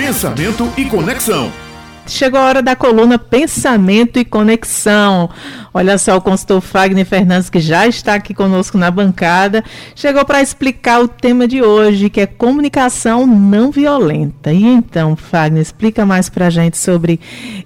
[0.00, 1.52] Pensamento e Conexão.
[2.10, 5.30] Chegou a hora da coluna Pensamento e Conexão.
[5.72, 9.62] Olha só, o consultor Fagner Fernandes, que já está aqui conosco na bancada,
[9.94, 14.52] chegou para explicar o tema de hoje, que é comunicação não violenta.
[14.52, 17.20] E então, Fagner, explica mais para a gente sobre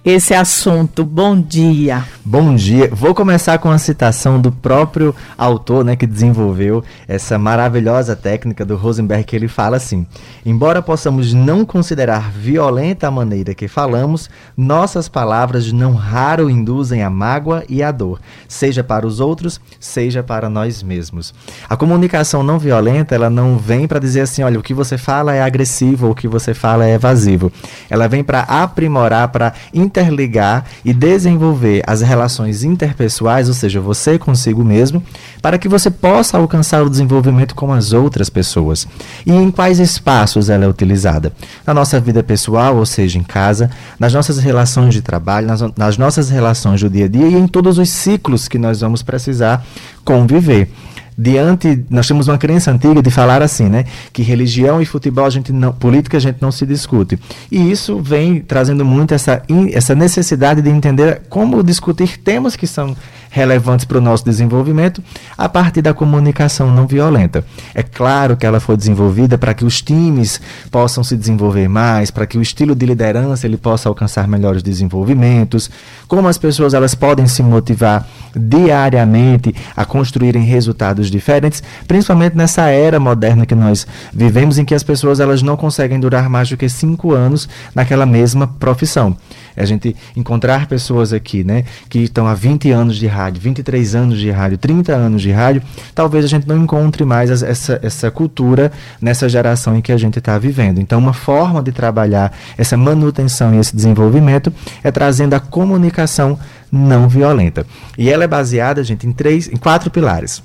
[0.05, 1.03] esse assunto.
[1.03, 2.05] Bom dia.
[2.23, 2.91] Bom dia.
[2.93, 8.77] Vou começar com a citação do próprio autor, né, que desenvolveu essa maravilhosa técnica do
[8.77, 10.07] Rosenberg, que ele fala assim:
[10.45, 17.11] embora possamos não considerar violenta a maneira que falamos, nossas palavras não raro induzem a
[17.11, 21.35] mágoa e a dor, seja para os outros, seja para nós mesmos.
[21.69, 25.35] A comunicação não violenta, ela não vem para dizer assim, olha, o que você fala
[25.35, 27.53] é agressivo ou o que você fala é evasivo.
[27.91, 34.65] Ela vem para aprimorar, para interligar e desenvolver as relações interpessoais, ou seja, você consigo
[34.65, 35.03] mesmo,
[35.43, 38.87] para que você possa alcançar o desenvolvimento com as outras pessoas.
[39.27, 41.33] E em quais espaços ela é utilizada?
[41.67, 45.99] Na nossa vida pessoal, ou seja, em casa, nas nossas relações de trabalho, nas, nas
[45.99, 49.03] nossas relações do dia a dia e em todos os os ciclos que nós vamos
[49.03, 49.65] precisar
[50.05, 50.69] conviver
[51.17, 55.31] diante nós temos uma crença antiga de falar assim, né, que religião e futebol a
[55.31, 57.19] gente não, política a gente não se discute.
[57.51, 59.43] E isso vem trazendo muito essa
[59.73, 62.97] essa necessidade de entender como discutir temas que são
[63.35, 65.03] relevantes para o nosso desenvolvimento
[65.37, 67.45] a partir da comunicação não violenta.
[67.75, 72.27] É claro que ela foi desenvolvida para que os times possam se desenvolver mais, para
[72.27, 75.69] que o estilo de liderança ele possa alcançar melhores desenvolvimentos,
[76.07, 82.99] como as pessoas elas podem se motivar diariamente a construírem resultados diferentes, principalmente nessa era
[82.99, 86.69] moderna que nós vivemos, em que as pessoas elas não conseguem durar mais do que
[86.69, 89.17] cinco anos naquela mesma profissão.
[89.57, 93.95] É a gente encontrar pessoas aqui, né, que estão há 20 anos de rádio, 23
[93.95, 95.63] anos de rádio, 30 anos de rádio,
[95.95, 100.19] talvez a gente não encontre mais essa, essa cultura nessa geração em que a gente
[100.19, 100.81] está vivendo.
[100.81, 106.39] Então, uma forma de trabalhar essa manutenção e esse desenvolvimento é trazendo a comunicação
[106.75, 107.67] não violenta.
[107.97, 110.43] E ela é baseada, gente, em três, em quatro pilares.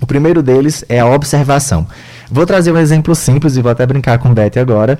[0.00, 1.86] O primeiro deles é a observação.
[2.30, 4.98] Vou trazer um exemplo simples e vou até brincar com Beth agora.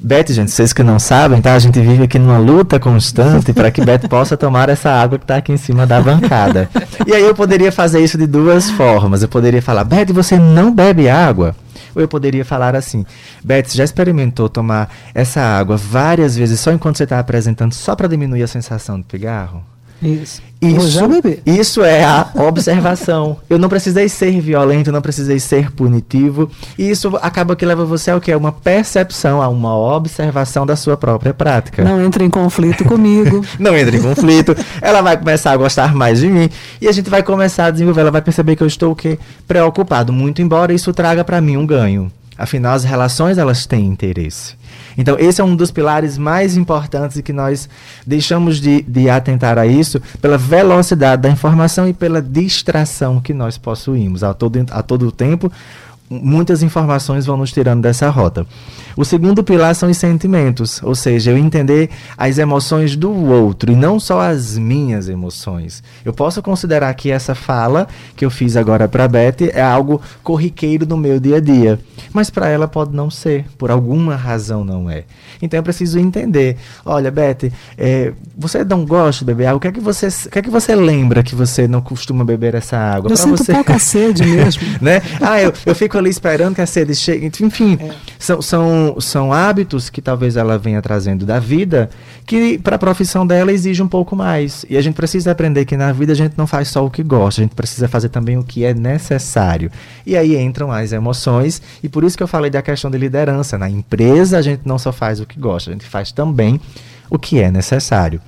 [0.00, 1.54] Beth, gente, vocês que não sabem, tá?
[1.54, 5.24] A gente vive aqui numa luta constante para que Beth possa tomar essa água que
[5.24, 6.68] está aqui em cima da bancada.
[7.06, 9.22] E aí eu poderia fazer isso de duas formas.
[9.22, 11.54] Eu poderia falar, Beth, você não bebe água?
[11.94, 13.04] Ou eu poderia falar assim,
[13.42, 18.08] Beth, já experimentou tomar essa água várias vezes só enquanto você está apresentando, só para
[18.08, 19.73] diminuir a sensação do pigarro?
[20.02, 20.42] Isso.
[20.60, 20.98] Isso,
[21.44, 23.36] isso é a observação.
[23.50, 26.50] eu não precisei ser violento, não precisei ser punitivo.
[26.78, 28.34] E isso acaba que leva você ao que?
[28.34, 31.84] Uma percepção, a uma observação da sua própria prática.
[31.84, 33.44] Não entre em conflito comigo.
[33.58, 34.56] não entre em conflito.
[34.80, 36.48] Ela vai começar a gostar mais de mim.
[36.80, 38.00] E a gente vai começar a desenvolver.
[38.00, 39.18] Ela vai perceber que eu estou o quê?
[39.46, 40.12] Preocupado.
[40.12, 42.10] Muito embora isso traga para mim um ganho.
[42.36, 44.56] Afinal, as relações elas têm interesse.
[44.96, 47.68] Então, esse é um dos pilares mais importantes e que nós
[48.06, 53.58] deixamos de, de atentar a isso pela velocidade da informação e pela distração que nós
[53.58, 55.50] possuímos a todo, a todo tempo
[56.08, 58.46] muitas informações vão nos tirando dessa rota.
[58.96, 63.76] O segundo pilar são os sentimentos, ou seja, eu entender as emoções do outro e
[63.76, 65.82] não só as minhas emoções.
[66.04, 70.86] Eu posso considerar que essa fala que eu fiz agora para Beth é algo corriqueiro
[70.86, 71.80] no meu dia a dia,
[72.12, 75.04] mas para ela pode não ser, por alguma razão não é.
[75.42, 76.56] Então eu preciso entender.
[76.84, 79.56] Olha, Beth, é, você não gosta de beber água?
[79.56, 82.24] O que é que você, o que é que você lembra que você não costuma
[82.24, 83.10] beber essa água?
[83.10, 83.52] Eu sinto você...
[83.52, 84.62] pouca sede mesmo.
[84.80, 85.02] né?
[85.20, 87.30] Ah, eu, eu fico ali esperando que a sede chegue.
[87.40, 87.94] Enfim, é.
[88.24, 91.90] São, são, são hábitos que talvez ela venha trazendo da vida
[92.24, 94.64] que para a profissão dela exige um pouco mais.
[94.70, 97.02] E a gente precisa aprender que na vida a gente não faz só o que
[97.02, 99.70] gosta, a gente precisa fazer também o que é necessário.
[100.06, 103.58] E aí entram as emoções, e por isso que eu falei da questão de liderança.
[103.58, 106.58] Na empresa a gente não só faz o que gosta, a gente faz também
[107.10, 108.22] o que é necessário.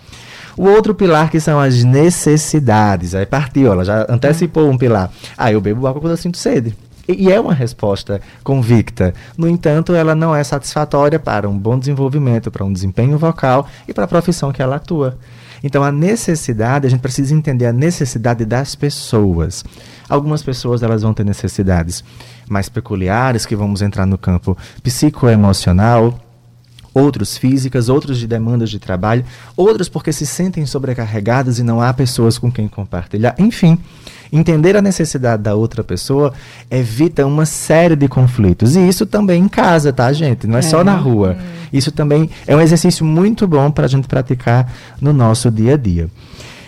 [0.59, 3.15] O outro pilar que são as necessidades.
[3.15, 5.11] Aí partiu, ela já antecipou um pilar.
[5.39, 6.75] Ah, eu bebo água quando eu sinto sede.
[7.09, 9.15] E é uma resposta convicta.
[9.37, 13.95] No entanto, ela não é satisfatória para um bom desenvolvimento, para um desempenho vocal e
[13.95, 15.17] para a profissão que ela atua.
[15.63, 19.65] Então, a necessidade, a gente precisa entender a necessidade das pessoas.
[20.09, 22.05] Algumas pessoas elas vão ter necessidades
[22.49, 26.19] mais peculiares, que vamos entrar no campo psicoemocional,
[26.97, 29.23] outros físicas, outros de demandas de trabalho,
[29.55, 33.35] outros porque se sentem sobrecarregadas e não há pessoas com quem compartilhar.
[33.39, 33.79] Enfim,
[34.33, 36.33] entender a necessidade da outra pessoa
[36.71, 38.77] evita uma série de conflitos.
[38.77, 40.47] E isso também em casa, tá, gente?
[40.47, 40.63] Não é, é.
[40.63, 41.37] só na rua.
[41.71, 45.77] Isso também é um exercício muito bom para a gente praticar no nosso dia a
[45.77, 46.09] dia.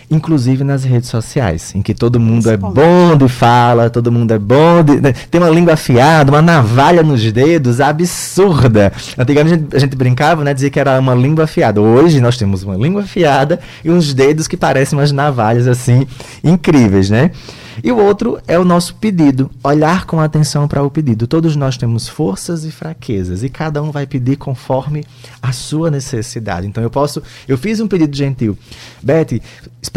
[0.09, 4.39] Inclusive nas redes sociais, em que todo mundo é bom de fala, todo mundo é
[4.39, 4.99] bom de.
[4.99, 8.91] Né, tem uma língua afiada, uma navalha nos dedos absurda.
[9.17, 10.53] Antigamente a gente, a gente brincava, né?
[10.53, 11.81] Dizia que era uma língua afiada.
[11.81, 16.07] Hoje nós temos uma língua afiada e uns dedos que parecem umas navalhas assim
[16.43, 17.31] incríveis, né?
[17.83, 21.27] E o outro é o nosso pedido, olhar com atenção para o pedido.
[21.27, 25.05] Todos nós temos forças e fraquezas e cada um vai pedir conforme
[25.41, 26.67] a sua necessidade.
[26.67, 28.57] Então eu posso, eu fiz um pedido gentil.
[29.01, 29.41] Betty,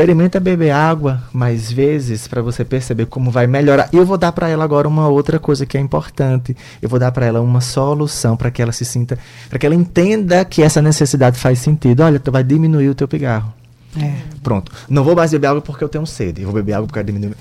[0.03, 3.89] experimenta beber água mais vezes para você perceber como vai melhorar.
[3.93, 6.57] E eu vou dar para ela agora uma outra coisa que é importante.
[6.81, 9.17] Eu vou dar para ela uma solução para que ela se sinta,
[9.49, 12.03] para que ela entenda que essa necessidade faz sentido.
[12.03, 13.55] Olha, tu vai diminuir o teu pigarro.
[13.97, 14.13] É.
[14.43, 14.73] Pronto.
[14.89, 16.43] Não vou mais beber água porque eu tenho sede.
[16.43, 17.37] Eu vou beber água porque diminuir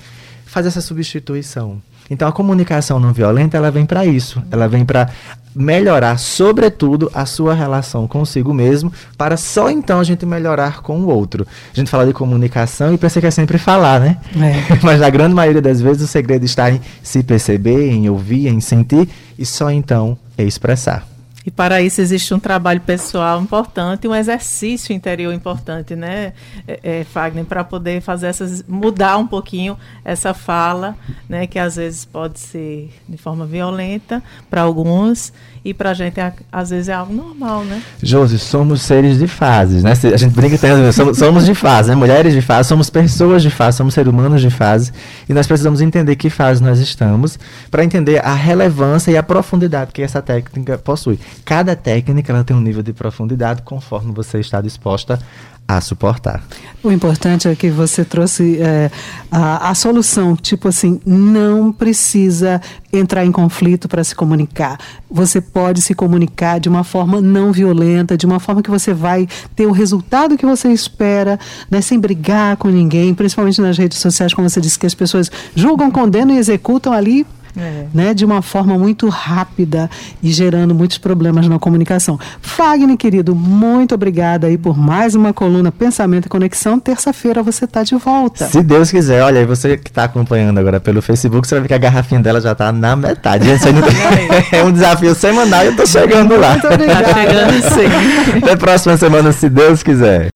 [0.52, 1.80] faz essa substituição.
[2.12, 5.08] Então a comunicação não violenta ela vem para isso, ela vem para
[5.56, 11.08] melhorar, sobretudo, a sua relação consigo mesmo, para só então a gente melhorar com o
[11.08, 11.46] outro.
[11.72, 14.18] A gente fala de comunicação e pensa que é sempre falar, né?
[14.36, 14.76] É.
[14.84, 18.60] Mas na grande maioria das vezes o segredo está em se perceber, em ouvir, em
[18.60, 19.08] sentir
[19.38, 21.11] e só então é expressar.
[21.44, 26.32] E para isso existe um trabalho pessoal importante, um exercício interior importante, né,
[26.66, 30.96] é, é, Fagner, para poder fazer essas, mudar um pouquinho essa fala,
[31.28, 35.32] né, que às vezes pode ser de forma violenta para alguns
[35.64, 37.80] e para a gente às vezes é algo normal, né?
[38.02, 39.92] Josi, somos seres de fases, né?
[39.92, 41.94] A gente brinca tem, somos, somos de fase, né?
[41.94, 44.92] Mulheres de fase, somos pessoas de fase, somos seres humanos de fase
[45.28, 47.38] e nós precisamos entender que fase nós estamos
[47.70, 51.18] para entender a relevância e a profundidade que essa técnica possui.
[51.44, 55.18] Cada técnica ela tem um nível de profundidade conforme você está disposta
[55.66, 56.42] a suportar.
[56.82, 58.90] O importante é que você trouxe é,
[59.30, 62.60] a, a solução, tipo assim, não precisa
[62.92, 64.78] entrar em conflito para se comunicar.
[65.10, 69.26] Você pode se comunicar de uma forma não violenta, de uma forma que você vai
[69.54, 71.38] ter o resultado que você espera,
[71.70, 75.30] né, sem brigar com ninguém, principalmente nas redes sociais, como você disse, que as pessoas
[75.54, 77.24] julgam, condenam e executam ali
[77.56, 77.86] é.
[77.92, 79.90] né, de uma forma muito rápida
[80.22, 82.18] e gerando muitos problemas na comunicação.
[82.40, 86.78] Fagner, querido, muito obrigada aí por mais uma coluna Pensamento e Conexão.
[86.78, 88.46] Terça-feira você está de volta.
[88.46, 91.68] Se Deus quiser, olha, aí você que está acompanhando agora pelo Facebook, você vai ver
[91.68, 93.46] que a garrafinha dela já está na metade.
[94.52, 96.50] é um desafio semanal e eu estou chegando lá.
[96.50, 97.02] Muito obrigada.
[97.02, 98.38] Tá chegando sim.
[98.38, 100.28] Até a próxima semana, se Deus quiser.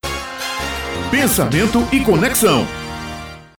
[1.11, 2.67] Pensamento e Conexão.